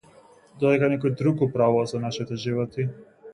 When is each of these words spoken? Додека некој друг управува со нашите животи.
Додека 0.63 0.89
некој 0.93 1.13
друг 1.19 1.43
управува 1.49 1.85
со 1.93 2.01
нашите 2.07 2.39
животи. 2.47 2.89